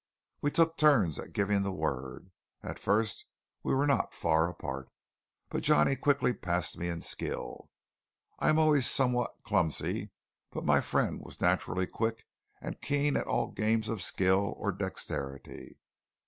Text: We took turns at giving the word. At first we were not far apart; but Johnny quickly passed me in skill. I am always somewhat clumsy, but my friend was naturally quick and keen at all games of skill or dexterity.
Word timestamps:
We 0.41 0.49
took 0.49 0.77
turns 0.77 1.19
at 1.19 1.31
giving 1.31 1.61
the 1.61 1.71
word. 1.71 2.31
At 2.63 2.79
first 2.79 3.27
we 3.61 3.75
were 3.75 3.85
not 3.85 4.15
far 4.15 4.49
apart; 4.49 4.89
but 5.51 5.61
Johnny 5.61 5.95
quickly 5.95 6.33
passed 6.33 6.75
me 6.75 6.87
in 6.89 7.01
skill. 7.01 7.69
I 8.39 8.49
am 8.49 8.57
always 8.57 8.89
somewhat 8.89 9.35
clumsy, 9.43 10.09
but 10.49 10.65
my 10.65 10.81
friend 10.81 11.21
was 11.21 11.39
naturally 11.39 11.85
quick 11.85 12.25
and 12.59 12.81
keen 12.81 13.15
at 13.15 13.27
all 13.27 13.51
games 13.51 13.89
of 13.89 14.01
skill 14.01 14.55
or 14.57 14.71
dexterity. 14.71 15.77